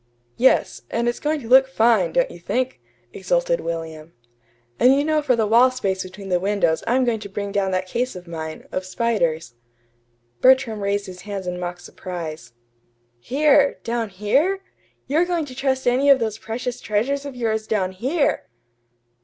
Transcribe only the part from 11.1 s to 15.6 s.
hands in mock surprise. "Here down here! You're going to